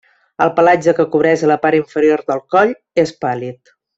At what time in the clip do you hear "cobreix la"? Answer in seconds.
1.17-1.57